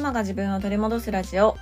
[0.00, 1.58] ママが自分を取り戻すラジオ。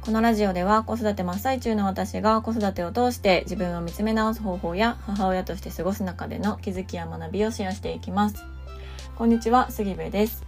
[0.00, 8.42] このラジオでは子育て真っ最中の私が子育てを通して自分を見つめ直す方法や母親として過ごす中での気づきや学びをシェアしていきます。
[9.14, 10.44] こんにちは杉部です、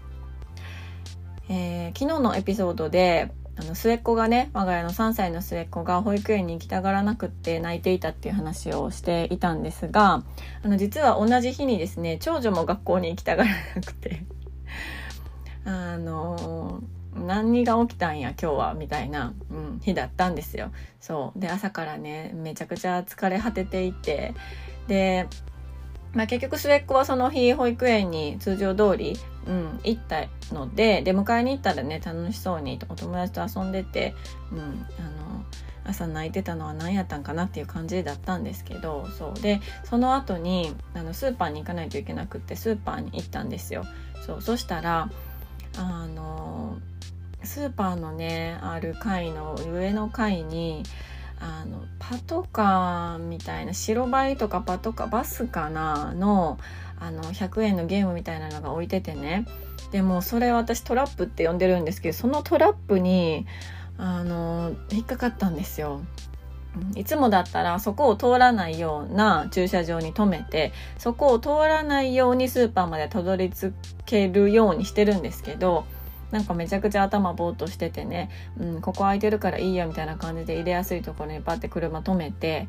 [1.49, 10.25] えー、昨日のエピソードであの末っ子がね我が家の3歳の末っ子が保育園に行きたがらなくって泣いていたっていう話をしていたんですが
[10.65, 14.25] あの実は同じ日にですね長女も学校に行きたがらなくて。
[15.67, 16.81] あの
[17.25, 20.71] 何が起きたんや今日はみたいな、うん、日だったんですよ。
[21.01, 24.35] そうで朝からねめちゃくちゃ疲れ果てていて
[24.89, 25.29] で、
[26.13, 29.17] まあ、結局末っ子はその日保育園に通常通り、
[29.47, 34.15] うん、行ったのでで迎えに行ったらね楽しそうにお友達と遊んでて、
[34.53, 35.45] うん、あの
[35.85, 43.85] 朝泣いてたのは何やったんかなっていう感じだったんですけどそうでその後にあのスーパーに行かないといけなくってスーパーに行ったんですよ。
[44.27, 45.09] そうそしたら
[45.79, 46.79] あの
[47.47, 50.83] スーパーのねある階の上の階に
[51.39, 56.59] あのパトカーみたいな白バイとかパトカーバスかなの
[56.99, 59.47] あの100円のゲームみたいなのが置いててね
[59.93, 63.47] でもそれ私トラップって呼んでるんですけどそのトラップに
[63.99, 66.01] あの引っかかったんですよ。
[66.95, 73.73] いつもだったらそこを通らないような駐車場に止めてそこを通らないようにスーパーまでたどり着
[74.05, 75.87] けるようにしてるんですけど
[76.31, 82.69] なんかめちゃくちゃ頭ぼーっとしててね、うん、ここ空いてるからいいやみたいな感じで入れやすいところにパッて車止めて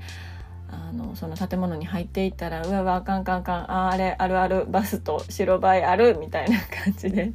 [0.69, 7.31] あのその建物に入っていったらうわうわあかんかんかんああれあるあるバスと白バイあるみたいな感じで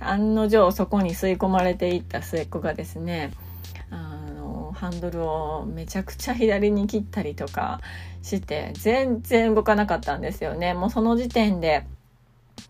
[0.00, 3.32] 案の定そこに吸い込まれていった末っ子がですね
[3.90, 7.80] あのハンドルをめちゃくちゃ左に切ったりとか
[8.22, 10.74] して全然動かなかったんですよね。
[10.74, 11.86] もうその時点で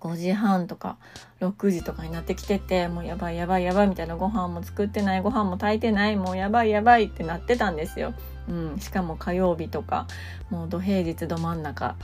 [0.00, 0.96] 5時半とか
[1.40, 8.14] 6時とかになってきててもうやばいやばいやばいみたいなご飯も作ってないご飯も炊いてないもうやばいやばいってなってたんですよ。
[8.48, 10.06] うん、しかも火曜日とか
[10.50, 11.96] もう土平日ど真ん中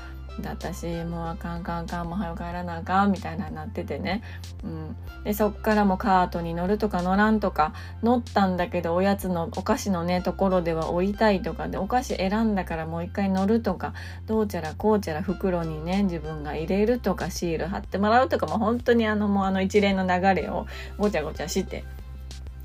[0.43, 4.23] だったしもうあかんかんかんもう早く帰らなあかんみたいななっててね、
[4.65, 13.95] うん、でそっからもカートに乗るとか乗らんとか乗ったんだけどおやつのお菓子のねところでは降りたいとかでお菓子選んだからもう一回乗るとか
[14.27, 20.67] どうちゃらこうちゃら袋にね自分が入れるとかシール貼ってもらうとかも本当にあのもうあの一連の流れを
[20.99, 21.85] ごちゃごちゃして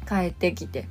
[0.07, 0.87] 帰ってきて。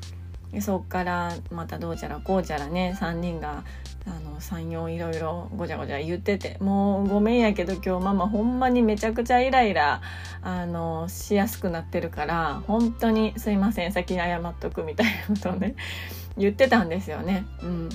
[0.54, 3.64] でそっからまたどうちゃらこうちゃらね3人が
[4.06, 10.02] あの34いろいろごちゃごちゃ言っててもうごめんやけど今日ママほんまにめちゃくちゃイライラ
[10.42, 15.74] あのしやすくなってるから本当にすいません先に謝っとくみたいなことをね
[16.36, 17.46] 言ってたんですよね。
[17.62, 17.88] うん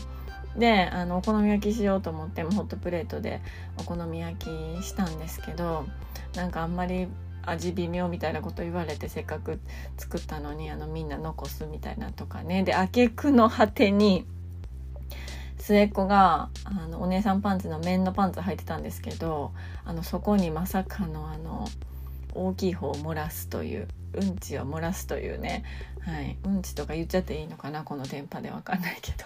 [0.58, 3.40] であのお好み焼きしようと思ってもホットプレートで
[3.78, 5.86] お好み焼きしたんですけど
[6.36, 7.08] なんかあんまり
[7.46, 9.60] 味微妙みたいなこと言われてせっかく
[9.98, 14.26] 作ったのにあのみんな残すみたいなとかねで挙句の果てに
[15.70, 19.52] 末っ子があのお姉さんパンツの綿のパンツ履いてたんですけど
[19.86, 21.68] あのそこにまさかのあの
[22.34, 25.64] 大きい方を漏らすといううんちを漏らすというね、
[26.02, 29.26] はい、うんちとか言っちゃっていいのかなこの電波でわかんないけど。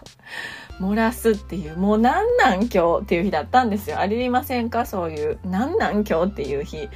[0.80, 4.00] 漏らすっていうもうなんなん今日っていう日だったんですよ。
[4.00, 4.86] ありませんか？
[4.86, 6.90] そういうなんなん今日っていう日、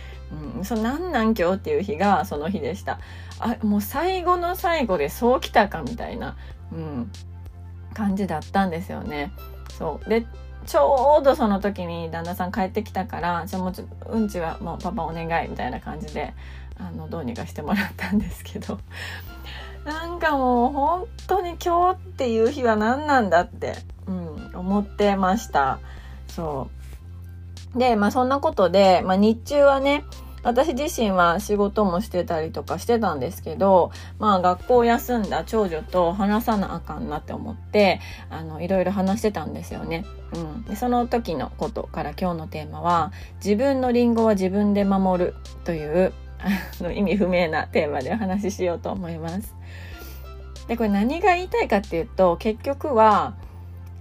[0.57, 2.99] うん、そのなんなん今日っていう日がその日でした。
[3.39, 6.35] あもう最後の最後でそうきたかみたいな、
[6.73, 7.11] うん、
[7.97, 9.31] 感じだったんですよね。
[9.77, 10.09] そう。
[10.09, 10.27] で
[10.67, 16.33] ちょうどその時に旦那さん帰ってきたからじゃもうちょうんちはもうパパお願いみたいな感じで
[16.77, 18.79] あのどうにかしてもらったんですけど。
[19.85, 25.79] なんかもう本当に今日っていう日は何なんだって、うん、思ってました。
[26.27, 26.67] そ
[27.75, 27.79] う。
[27.79, 30.03] でまあそんなことで、まあ、日中はね
[30.47, 37.99] 私自身は仕事もしてたりとかしてたんですけど、まあ学校休んだ長女と話さなあかんなって思って、
[38.29, 40.05] あの、いろいろ話してたんですよね。
[40.33, 40.63] うん。
[40.63, 43.11] で、その時のことから今日のテーマは、
[43.43, 45.35] 自分のリンゴは自分で守る
[45.65, 49.53] という、あの、意味不明なテーマでお話ししようと思います。
[50.69, 53.35] で、これ何が言いたいかっていうと、結局は、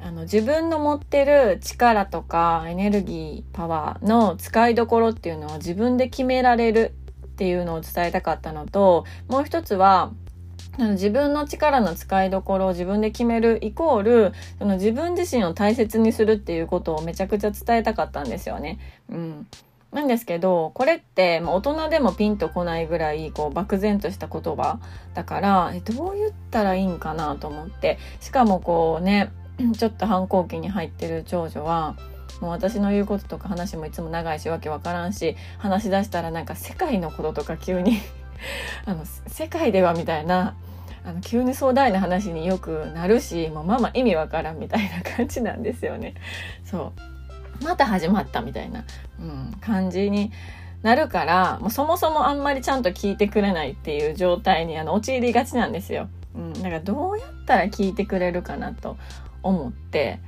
[0.02, 6.94] あの自分の持ってる力とかエネルギーパワーの使いどころっていうのは自分で決められる
[7.24, 10.12] っていうのを伝えたかったのともう一つは
[10.78, 18.78] 自分の力の使いどころを自分で決めるイコールその自分自身を大切にするっていうことをめちゃくちゃ伝えたかったんですよね。
[19.08, 19.46] うん、
[19.92, 24.78] なんですけどこれって大人でもピンとこないぐらいこう漠然とした言葉
[25.14, 29.32] だからどう言ったらいいんかなと思ってしかもこうね
[29.76, 31.96] ちょっと反抗期に入ってる長女は
[32.40, 37.98] もう私の言うこととか話もいつも長いしわけわからんし話し出したらなんか世界のこととか急に
[38.84, 40.54] あの世界ではみたいな
[41.04, 46.14] あの急に壮大な話によくなるしもうママ意味わからんみたいな感じなんですよね。
[46.64, 46.92] そ
[47.60, 48.84] うまた始まったみたいな、
[49.18, 50.30] うん、感じに
[50.82, 56.08] なるからもうそもそもあんまりちゃんと聞いてくれないっていう状態にあの陥りがちなんですよ。
[56.34, 58.98] うん、だからどうやったら聞いてくれるかなと
[59.46, 60.20] 思って、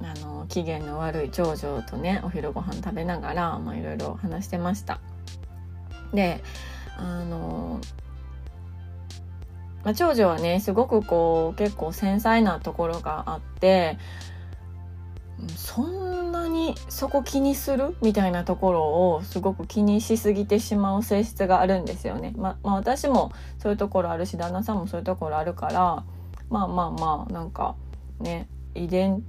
[0.00, 5.00] うん、あの機嫌の悪い長女とねお昼ご飯食べながらいろいろ話してました。
[6.12, 6.42] で
[6.98, 7.80] あの
[9.84, 13.98] まあ、長女はねすごくこう結構繊細なところがあって
[15.54, 17.94] そんなにそこ気にする？
[18.02, 18.82] みたいなところ
[19.12, 22.32] をすごく気にしすぎてしまう性質があるんですよね。
[22.36, 26.04] ままあ、私もそういうところあるし旦那さんもそういうところあるから
[26.50, 27.76] まあまあまあなんか
[28.20, 29.22] ね遺伝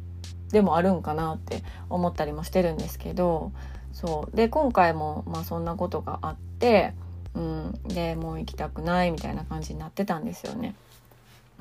[0.51, 3.51] でもあるんかなって思ったりもしてるんですけど
[3.92, 6.94] そうで今回もまあそんなことがあって
[7.38, 10.75] うん、でもう行きたくないみたいな感じになってたんですよね。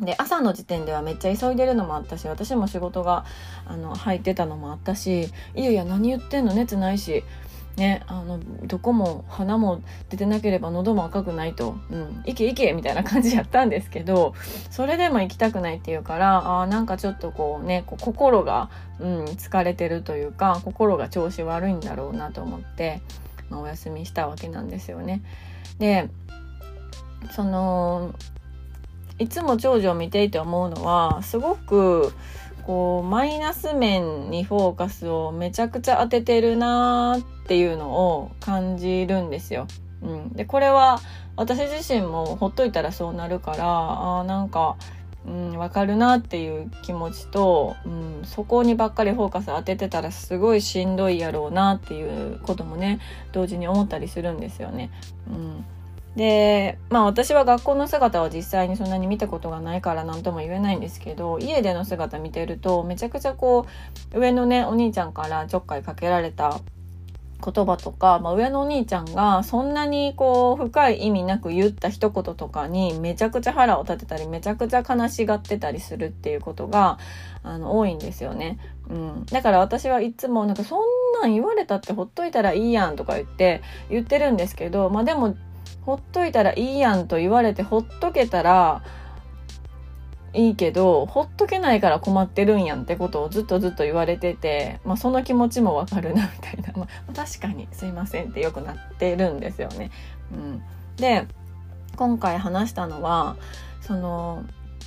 [0.00, 3.24] で朝の時点ではめっちゃ急いでるのもあったし私も仕事が
[3.64, 7.24] あの入ってたのもあったしいやいや何言ってんの熱ないし
[7.76, 14.34] ねあのどこも鼻も出てなければ喉も赤くないと「うん、行け行け」みたいな感じやったんですけど
[14.70, 23.02] それでも行きたくないっていうからあなんかちょっとこうねこう心が、うん、疲れてるというか心が調子悪いんだろうなと思って、
[23.50, 25.22] まあ、お休みしたわけなんですよね。
[25.78, 26.08] で
[27.32, 28.14] その
[29.18, 32.12] いつも長女を見ていて思うのはすごく
[32.66, 39.68] こうマイナス面にフォーカスをめちゃくちゃ当ててるなーっていうのを感じるんですよ。
[40.02, 40.98] うん、でこれは
[41.36, 44.76] 私自身もほっといたらそうなるからあなんか、
[45.24, 52.04] うん、分かるなっていう気持ちと、うん、そこにばっかりフォーカス当ててたらすごいしんどいやろうなってい
[52.34, 52.98] うこともね
[53.30, 54.90] 同時に思ったりするんですよね。
[55.28, 55.64] うん
[56.16, 63.66] でまあ私は学校の姿は実際にそんなに見たことがないから何とも言えないんですけど家での姿見てるとめちゃくちゃこ
[64.14, 66.60] う上のねお兄ちゃんからちょっかいかけられた
[67.44, 76.98] 言葉とか、まあ、上のお兄ちゃんがそんなにこう深い意味なく言った一言とかにめちゃくちゃ腹を立てたりめちゃくちゃ悲しがってたりするっていうことが
[77.42, 78.58] あの多いんですよね。
[78.88, 80.80] うん、だから私はいつもなんかそん
[81.20, 85.36] なん言われたってほっといたらいいやんとか言って言ってるんですけどまあでも
[85.82, 88.82] ほっといたらいいやんと言われてほっとけたら
[90.36, 99.90] いいけどほっとけないから困ってるんやんってことをずっとずっと言われてて、まあ、その気持ちもわかるなみたいな、まあ、確かにすいませんってよくなってるんですよね。
[100.32, 100.62] うん、
[100.96, 101.26] で
[101.96, 103.36] 今回話したのは
[103.80, 104.44] その、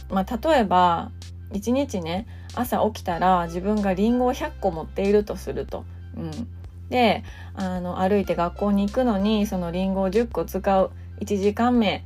[0.09, 1.11] まあ、例えば
[1.51, 5.83] 一日ね朝起きたら自分がリンゴを100個持っているとすると。
[6.15, 6.58] うん
[6.89, 7.23] で
[7.55, 10.91] あの歩いて学校に行くのにそのリンゴを10個使う。
[11.21, 12.05] 1時間目。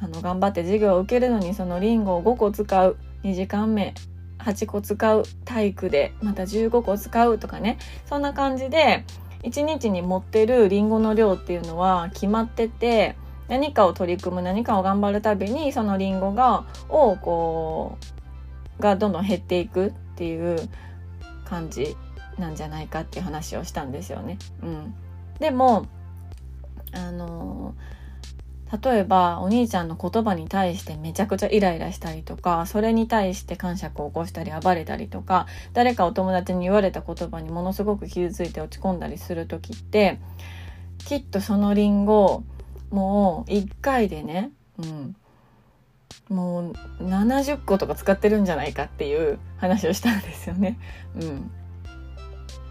[0.00, 2.96] あの頑張って授業を受けるのにそのリンゴを5個使う。
[3.24, 3.94] 2時間目。
[4.38, 5.24] 8個使う。
[5.44, 6.12] 体育で。
[6.22, 7.78] また15個使うとかね。
[8.06, 9.04] そんな感じで
[9.42, 13.16] 1日に持ってるリンゴの量っていうのは決まってて
[13.48, 17.98] 何かを取り組む何かを頑張るたびにそのリンゴがをこ
[18.78, 20.56] うがどんどん減っていくっていう
[21.44, 21.96] 感じ
[22.42, 24.38] なんじゃないかっていう話をしたんですよね。
[24.62, 24.94] うん、
[25.38, 25.86] でも
[26.92, 27.74] あの
[28.84, 40.18] 例えばお兄ちゃんの言葉に対してめちゃくちゃイライラしたりとかそれに対して感触を起こしたり暴れたりとか誰かお友達に言われた言葉にものすごく傷ついて落ち込んだりする時って
[40.98, 42.44] きっとそのリンゴ
[42.90, 45.16] もう1回でね、うん、
[46.34, 50.78] もう70個とか使ってるんじゃないかっていう話をしたんですよね。
[51.20, 51.50] うん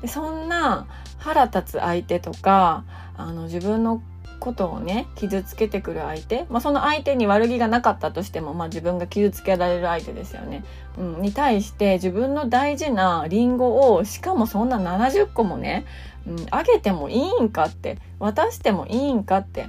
[0.01, 2.84] でそんな腹立つ相手とか
[3.17, 4.01] あの自分の
[4.41, 10.65] ことをね傷つけてくる相手、まあ、その相手に悪気がなかったとしても、まあ、自分が傷つけられる相手ですよね、
[10.98, 15.86] うん、に対して自分の大事なリンゴをしかもそんな70個もね、
[16.27, 19.67] うん、あげてもいいんかって渡してもいいんかって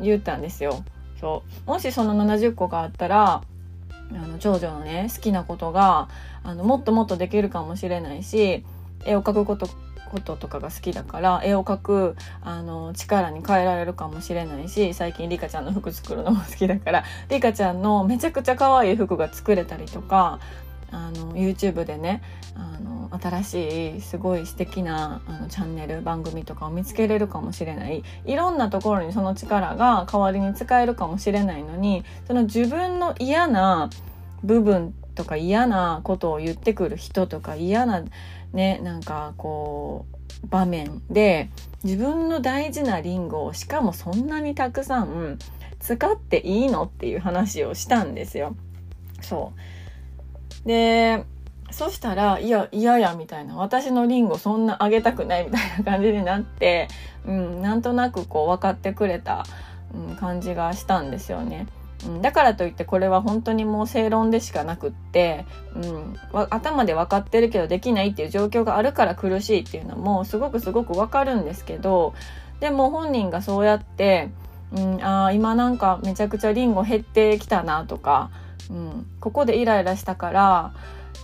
[0.00, 0.84] 言ったんですよ。
[1.20, 3.42] そうもしその70個があったら
[4.12, 6.08] あの長女のね好きなことが
[6.42, 8.64] あのもっともっとできるかもしれないし
[9.06, 9.68] 絵を描くこと
[10.14, 20.38] こととかが好きだから絵を描くあの力に変えられるかもしれないし最近リカちゃんの服作るのも好きだからリカちゃんのめちゃくちゃ可愛い服が作れたりとか
[20.92, 22.22] あの YouTube でね
[22.54, 28.04] あの新しいすごい素敵なあのチャンネル番組とかを見つけれるかもしれない。
[28.24, 33.90] いろんなところにその力が代わりに使えるかもしれないのにその自分の嫌な
[34.44, 38.04] 部分とか嫌なことを言ってくる人とか嫌な
[38.54, 40.06] ねなんかこ
[40.42, 41.50] う場面で
[41.82, 45.38] 自分の大事なリンゴをしかもそんなにたくさん
[45.80, 48.56] 使っていいのっていう話をしたんですよ。
[49.20, 49.52] そ
[50.64, 51.24] うで
[51.74, 53.56] そしたら、いや、嫌や、みたいな。
[53.56, 56.86] 私のリンゴそんなあげたくないみたいな感じになって、
[57.26, 59.44] うん、なんとなくこう分かってくれた、
[59.92, 61.66] うん、感じがしたんですよね。
[62.06, 66.16] うん、だからといってこれは本当にもう正論でしかなくって、うん、
[66.50, 72.14] 頭で分かってるけどできないっていう状況があるから苦しいっていうのもすごくすごく分かるんですけど
[72.60, 74.30] でも本人がそうやって、
[74.72, 78.30] うん、あ今なんかめちゃくちゃリンゴ減ってきたなとか、
[78.70, 80.74] うん、ここでイライラしたから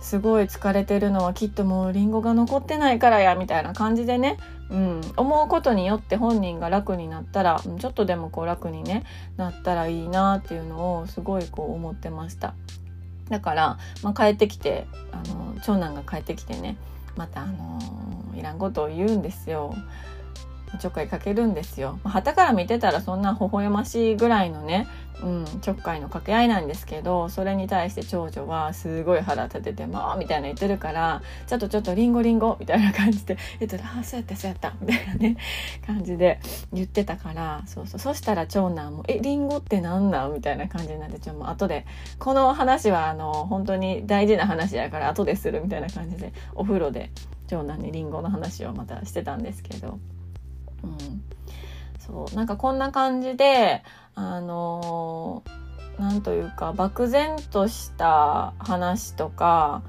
[0.01, 4.37] すごい疲れてるのはきっともうリンゴが残ってないからやみたいな感じでね、
[4.71, 9.03] うん、思うことによって本人が楽になったらちょっとでもこう楽に、ね、
[9.35, 12.53] なったらいいなっていうのをすごいこう思ってました。
[13.29, 16.77] だから、まあ、帰ってきてあの長男が帰ってきてね
[17.15, 17.79] またあの
[18.35, 19.75] いらんことを言うんですよ。
[20.79, 21.99] ちょっかいかけるんですよ。
[22.03, 24.87] はたから見てたらそんな微笑ましいぐらいのね、
[25.23, 35.37] うん、ちょっかいの掛け合いなんですけどそれに対して長女はすごい腹立てて「まあ」みたいな言ってるから「ちょっとちょっとリンゴリンゴ」みたいな感じで言って「ああそうやったそうやった」みたいなね
[35.85, 36.39] 感じで
[36.73, 41.85] 言ってたからそうそうそしたら長男も「えリンゴって何なん?」みたいな感じになってちょっと後で
[42.17, 47.11] この話はあの本当に大事な話やから後でするみたいな感じでお風呂で
[47.47, 49.99] 長男にリンゴの話をまたしてたんですけど。
[50.83, 51.23] うん、
[51.99, 52.35] そう。
[52.35, 53.83] なんかこんな感じで
[54.15, 59.83] あのー、なんというか漠然とした話とか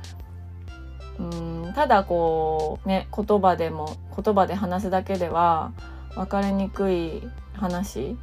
[1.19, 1.23] う
[1.71, 5.73] んただこうね言葉でも言葉で話すだけでは
[6.15, 7.23] 分かりにくい
[7.55, 8.17] 話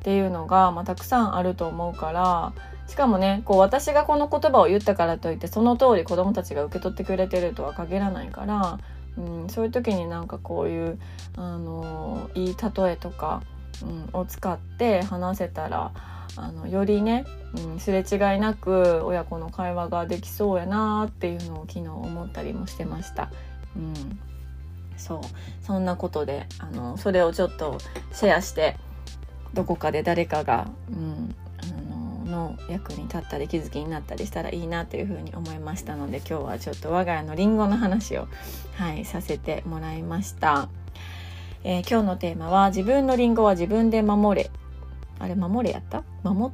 [0.00, 2.52] っていうのが、まあ、たくさんあると思うから
[2.86, 8.78] しかもねこう私がこの言葉を言ったからといってその通り子どもたちが受け取ってくれてるとは限らないから
[9.16, 10.98] うん、そういう時になんかこういう
[11.36, 13.42] あのいい例えとか、
[13.82, 15.92] うん、を使って話せたら
[16.36, 17.24] あのよりね、
[17.56, 23.30] うん、すれ違いなく親子の会話ができそうやなっていうのを昨日思ったりもしてました。
[23.76, 24.18] うん
[24.96, 25.20] そう
[25.64, 27.78] そんなことであのそれをちょっと
[28.12, 28.76] シェアして
[29.52, 31.34] どこかで誰かが、うん、
[32.24, 38.28] の役に立ったり気づきになったりしたらいいなというふうに思いましたので今日はちょっと我が家のりんごの話を、
[38.76, 40.68] はい、させてもらいました、
[41.62, 44.50] えー、今日のテーマは「自分のりんごは自分で守れ」
[45.20, 46.02] あれ守れやった？
[46.22, 46.52] 守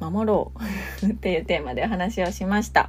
[0.00, 0.52] 守ろ
[1.02, 1.06] う。
[1.10, 2.88] っていうテーマでお話をしました。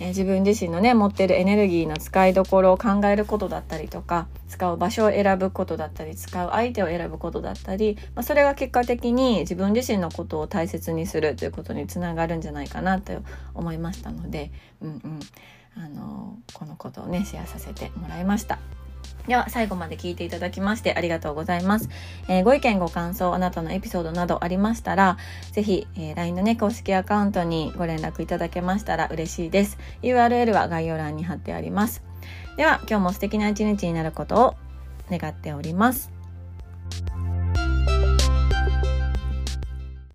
[0.00, 13.12] え、自分自身のね持ってるエネルギーの使いどころを考えることだったりとか使う場所を選ぶことだったり使う相手を選ぶことだったり、まあ、それが結果的に自分自身のことを大切にするということにつながるんじゃないかなと
[13.54, 14.50] 思いましたので、
[14.82, 15.20] うんうん、
[15.76, 18.58] あのこのことをねシェアさせてもらいました。
[19.26, 21.88] では最後まで聞いていただきましてありがとうございます。
[22.28, 25.16] えー、ご意見ご感想、あなたのエピソードなどありましたら、
[25.52, 29.78] ぜひ、えー、LINE のね、公式アカウントにご連絡いただけましたら嬉しいです。
[30.02, 32.02] URL は概要欄に貼ってあります。
[32.56, 34.54] では、今日も素敵な一日になることを
[35.10, 36.15] 願っております。